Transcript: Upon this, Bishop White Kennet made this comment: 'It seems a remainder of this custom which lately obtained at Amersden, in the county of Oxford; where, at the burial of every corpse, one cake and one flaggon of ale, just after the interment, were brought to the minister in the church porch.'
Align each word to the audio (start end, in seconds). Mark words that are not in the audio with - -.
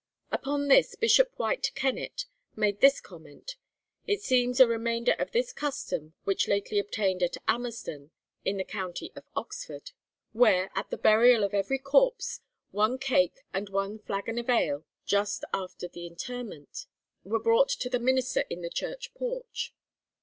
Upon 0.31 0.67
this, 0.67 0.95
Bishop 0.95 1.37
White 1.37 1.71
Kennet 1.75 2.25
made 2.55 2.81
this 2.81 2.99
comment: 2.99 3.55
'It 4.07 4.19
seems 4.19 4.59
a 4.59 4.65
remainder 4.67 5.11
of 5.19 5.29
this 5.31 5.53
custom 5.53 6.15
which 6.23 6.47
lately 6.47 6.79
obtained 6.79 7.21
at 7.21 7.37
Amersden, 7.47 8.09
in 8.43 8.57
the 8.57 8.63
county 8.63 9.11
of 9.15 9.27
Oxford; 9.35 9.91
where, 10.33 10.71
at 10.73 10.89
the 10.89 10.97
burial 10.97 11.43
of 11.43 11.53
every 11.53 11.77
corpse, 11.77 12.39
one 12.71 12.97
cake 12.97 13.41
and 13.53 13.69
one 13.69 13.99
flaggon 13.99 14.39
of 14.39 14.49
ale, 14.49 14.87
just 15.05 15.43
after 15.53 15.87
the 15.87 16.07
interment, 16.07 16.87
were 17.23 17.37
brought 17.37 17.69
to 17.69 17.87
the 17.87 17.99
minister 17.99 18.43
in 18.49 18.63
the 18.63 18.71
church 18.71 19.13
porch.' 19.13 19.71